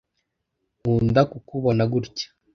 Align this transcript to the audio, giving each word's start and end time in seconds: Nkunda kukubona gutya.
Nkunda 0.79 1.21
kukubona 1.31 1.83
gutya. 1.91 2.27